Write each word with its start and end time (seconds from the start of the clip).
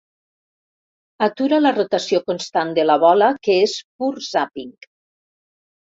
Atura 1.25 1.59
la 1.65 1.73
rotació 1.75 2.21
constant 2.31 2.73
de 2.79 2.87
la 2.89 2.97
bola 3.07 3.31
que 3.49 3.61
és 3.69 3.77
pur 4.01 4.13
zàping. 4.33 4.77